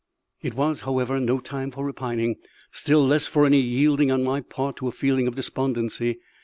[0.41, 2.37] It was, however, no time for repining;
[2.71, 6.17] still less for any yielding on my part to a feeling of despondency.